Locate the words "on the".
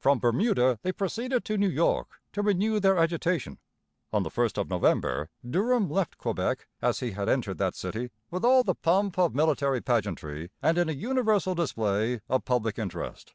4.10-4.30